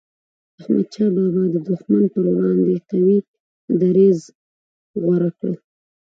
احمد 0.59 0.87
شاه 0.93 1.11
بابا 1.15 1.43
د 1.53 1.57
دښمن 1.69 2.03
پر 2.13 2.23
وړاندي 2.33 2.77
قوي 2.89 3.17
دریځ 3.81 4.19
غوره 5.03 5.31
کړ. 5.37 5.53